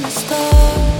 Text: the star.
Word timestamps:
the 0.00 0.10
star. 0.10 0.99